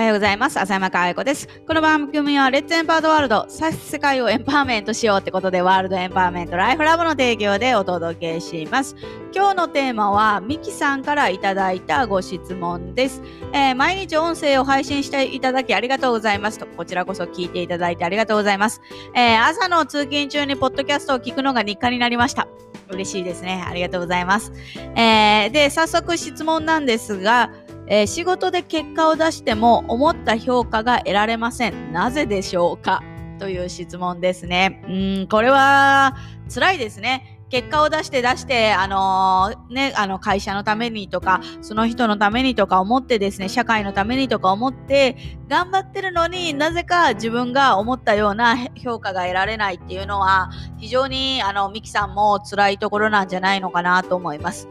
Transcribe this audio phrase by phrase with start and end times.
[0.00, 0.58] おはようございます。
[0.58, 1.46] 浅山かあ子です。
[1.66, 8.96] この番組は、レッツエンパワードワールド、世界をエンパワーメントしようってことで、ワールドエンパワーメントライフラボの提供でお届けします。
[9.34, 13.20] 今日のテーマは、ミキさんからいただいたご質問です。
[13.52, 18.80] えー、毎日音声を配信していただきありがとうございますと、こちらこそ聞いていただいてありがとうございます。
[19.14, 22.48] えー、朝の通勤中にポッドキャストを聞くのが日課になりました。
[22.88, 23.64] 嬉しいですね。
[23.68, 24.52] ありがとうございます。
[24.96, 27.50] えー、で、早速質問なんですが、
[27.92, 31.92] えー、仕事で結果を出しても思った評価が得られません。
[31.92, 33.02] なぜでしょうか？
[33.40, 34.80] という質問ですね。
[34.86, 36.16] うん、これは
[36.48, 37.36] 辛いですね。
[37.50, 45.16] 結果を出して出して、あのー、ね、あの会社のためにとか、その人のためにとか思ってですね、社会のためにとか思って
[45.48, 54.68] 頑張ってるのになぜか自分が思ったような評価が得られないっていうのは、非常にあの、ミキさんも辛いところなんじゃないのかなと思います。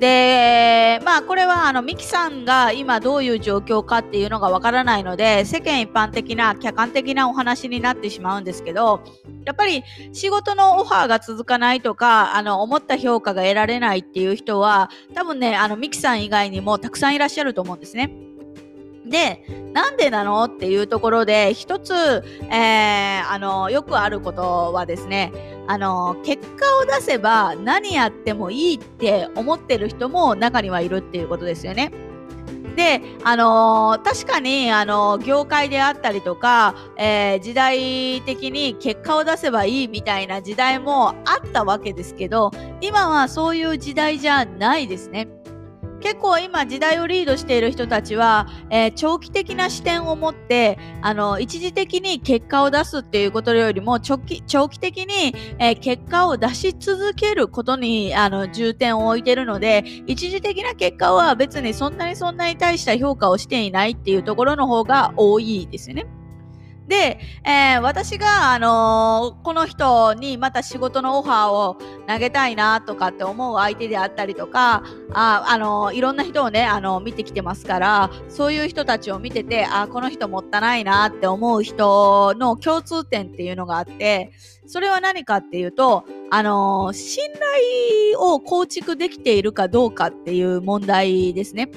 [0.00, 9.02] で、まあこれはあのミキさんが今どういう状況かっていうのがわからないので、世間一般的な客観的なお話になってしまうんですけど、
[9.44, 18.29] やっぱり仕事のオファーが続かないとか、あの思った評価が得られないっていう人は、多分ね、あのミキさん以外にもたくさんいらっしゃると思うんですね。
[19.10, 19.44] で、
[19.74, 20.44] なんでなの？
[20.44, 21.92] っていうところで、一つ、
[22.50, 25.32] えー、あの、よくあることはですね、
[25.66, 31.92] あの、結果を出せば何やってもいいって思ってる人も中にはいるっていうことですよね。
[32.76, 45.28] で、あのー、確かに、あのー、業界であったりとか、えー、時代的に結果を出せばいいみたいな時代もあったわけですけど、今はそういう時代じゃないですね。
[46.00, 66.19] 結構今時代をリードしている人たちは、えー、長期的な視点を持ってあの一時的に結果を出すっていうことよりも長期長期的に、えー、結果を出し続けることにあの重点を置いてるので一時的な結果は別にそんなにそんなに大した評価をしていないっていうところの方が多いですよね。
[66.90, 71.78] で、えー、私が、あのー、この人にまた仕事のオファーを
[72.08, 84.32] 投げたいなとかって思う相手であったりとか、あ、あのー、いろんな人をね、あの見てきてますから、そういう人たちを見てて、あ、この人もったないなって思う人の共通点っていうのがあって、
[84.66, 91.70] それは何かっていうと、あの信頼を構築できているかどうかっていう問題ですね。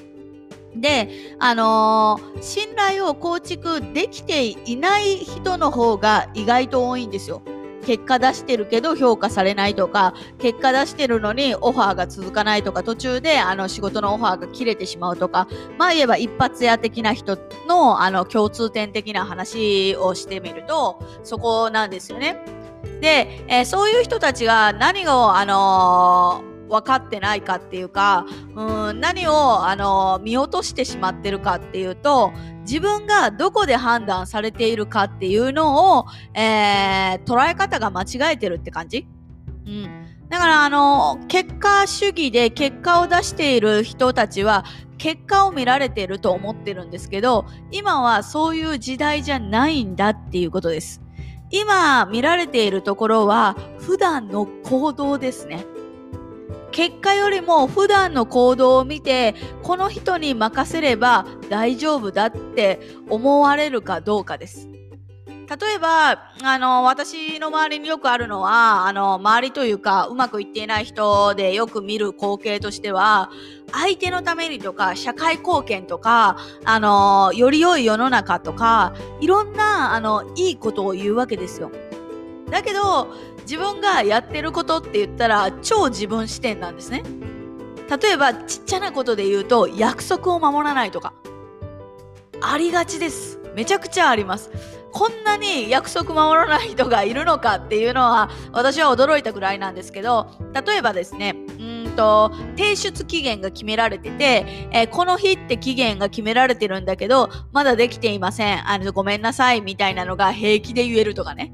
[0.75, 7.41] で、あのー、信頼を構築できていない人の方が意外と多いんですよ。
[7.85, 15.47] 結果出してるけど評価されないとか、結果出してるのにオファーが続かないとか、途中であの仕事のオファーが切れてしまうとか、
[15.77, 22.39] まあ言えば一発屋的な人のあの共通点的な話をしてみると、そこなんですよね。
[23.01, 28.25] で、えー、そういう人たちが何を、あのー分かってないかっていうか、
[28.55, 39.07] うん、何を、あの、見落としてしまってるかっていうと、自分がどこで判断されているかっていうのを、えー、捉え方が間違えてるって感じ
[39.67, 40.07] うん。
[40.29, 44.65] だから、あの、結果主義で結果を出している人たちは、
[44.97, 51.01] 結果を見られていると思ってるんですけど、今はそういう時代じゃないんだっていうことです。
[51.51, 55.67] 今見られているところは、普段の行動ですね。
[56.73, 64.67] 結果よりも普段の行動を見てこの人に任せれば大丈夫だって思われるかどうかです。
[65.59, 73.29] 例えば、あの、私の周りによくあるのは、あの、周りというか、うまくいっていない人でよく見る光景としては、
[73.71, 81.71] 相手のためにとか、社会貢献とか、あの、より良い世の中とか、いろんな、あの、いいことを言うわけですよ。
[82.53, 87.03] だけど自分がやってることって言ったら超自分視点なんですね。
[88.01, 91.13] 例えばちっちゃなことで言うと約束を守らないとか。
[92.41, 93.39] ありがちです。
[93.55, 94.51] めちゃくちゃあります。
[94.91, 108.69] こんなに約束守らない人がいるのかっていうのは私は驚いたぐらいなんですけど例えばですねうんと提出期限が決められてて、えー、この日って期限が決められてるんだけどまだできていません。
[108.69, 111.51] あのごめんなさいみたいなのが平気で言えるとかね。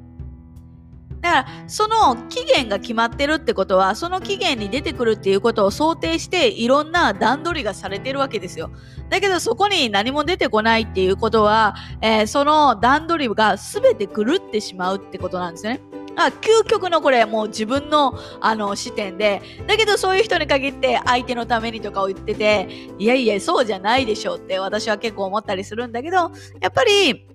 [1.22, 8.72] だからその期限が決まってるってことはその期限に出てくるっていうことを想定していろんな段取りがされてるわけですよ。
[9.10, 15.82] だけどそこに何も出てこないっていうことは、えー、その段取りが全て狂ってしまうってことなんですよね。
[16.16, 22.68] あ究極のこれもう自分のあの視点でだけどそういう人に限って相手のためにとかを言ってて
[23.00, 26.18] いやいやそうじゃないでしょうって私は結構思ったりするんだけど
[26.60, 27.26] やっぱり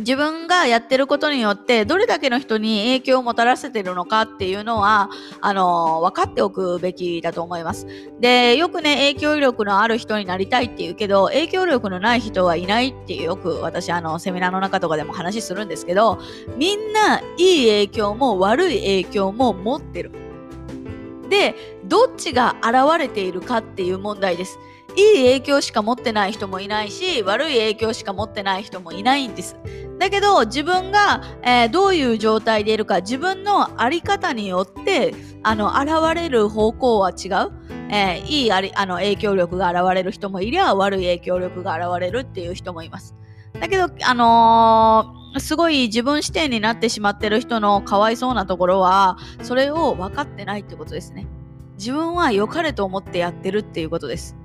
[0.00, 5.10] 自分がやってることによってどれだけの人に影響をもたらせてるのかっていうのは
[5.42, 7.86] あの分かっておくべきだと思います。
[8.18, 16.18] でよくね影響力のある人になりたいっていうけど影響力のない人はいないってよく私あのセミナーの中とかでも話するんですけど
[16.56, 20.12] みんないい影響も悪い影響も持ってる。
[21.28, 21.54] で
[21.84, 24.58] どっちが現れているかっていう問題です。
[24.96, 29.56] いい影響しか持ってない人もいないし悪い影響しか持ってない人もいないんです。
[30.00, 37.52] だけど自分が、えー、どういう状態でいるか自分の在り方によってあの現れる方向は違う。
[37.92, 43.14] えー、いいありあの影響力が現れる人もいりゃ悪い影響力が現れるっていう人もいます。
[43.60, 51.26] だけど、あのー、すごい自分視点になってしまってる人のかわいそうなところは、それを分かってないってことですね。
[51.78, 54.36] 自分は良かれと思ってやってるっていうことです。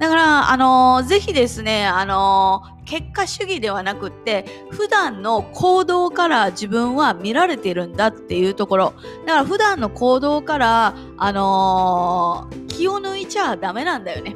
[0.00, 8.94] だから、あのー、ぜひですね、あのー、結果主義ではなくって、普段の行動から自分は見られてるんだっていうところ。
[9.26, 14.34] だから普段の行動から、あのー、気を抜いちゃダメなんだよね。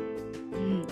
[0.53, 0.83] うん。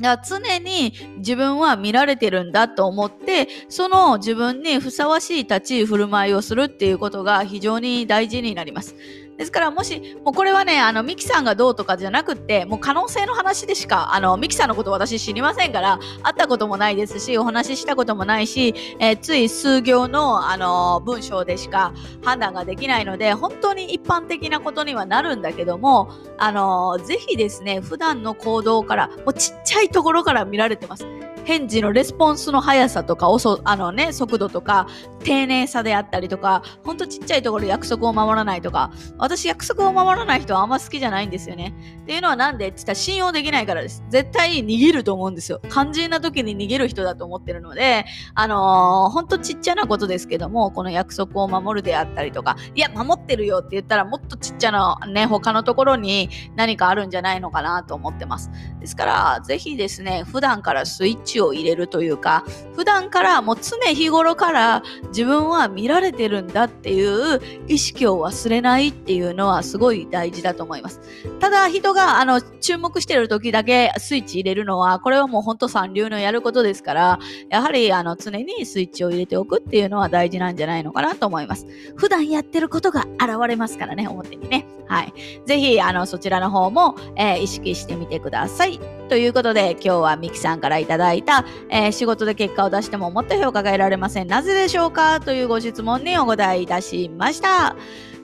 [0.00, 8.94] だから常に自分は見られてるんだと思って、その自分にふさわしい立ち居振る舞いをするっていうことが非常に大事になります。
[9.38, 31.06] ですからもし、もうこれはね、あの、ミキさんがどうとかじゃなくって、もう可能性の話でしか、あの、ミキさんのこと私知りませんから、会ったこともないですし、お話ししたこともないし、えー、つい数行の、あの、文章でしか判断ができないので、本当に一般的なことにはなるんだけども、あの、ぜひですね、普段の行動から、もうちっちゃいところから見られてます。
[31.44, 34.86] 返事のレスポンスの速さとか、遅、あのね、速度とか、
[35.24, 41.74] 丁寧さであったりとか、ほんとちっちゃいところ約束を守らないとか、私約束を守らない人はあんま好きじゃないんですよね。
[42.02, 44.02] っていうのはなんでって言ったら信用できないからです。
[44.08, 45.60] 絶対逃げると思うんですよ。
[45.70, 48.04] 肝心な時に逃げる人だと思ってるので、
[48.34, 58.50] あのー、ほんとちっちゃなことですけども、この約束を守るであったりとか、いや、守ってるよって言ったらもっとちっちゃなね、他のところに何かあるんじゃないのかなと思ってます。
[58.80, 62.44] ですから、ぜひですね、普段からスイッチチを入れるというか、
[62.74, 71.00] 普段からもう常日頃から自分は見られてるんだっていう意識を忘れないっていうのはすごい大事だと思います。
[71.40, 77.18] ただ人があの注目してる時だけスイッチ入れるのは、これはもうほんと三流のやることですから、
[77.50, 81.66] やはりあの常にスイッチを入れておくっていうのは大事なんじゃないのかなと思います。
[81.96, 84.66] 普段やってることが現れますからね、表にね。
[84.86, 85.12] はい。
[85.46, 89.01] ぜひ、あの、そちらの方も、えー、意識してみてください。
[89.08, 94.26] ということで、今日はミキさんからいただいた、えー、仕事で結果を出してももっと評価が得られません。
[94.26, 95.20] なぜでしょうか？
[95.20, 97.76] というご質問にお答えいたしました。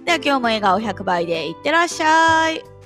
[0.04, 2.77] では今日も笑顔100倍でいってらっしゃい。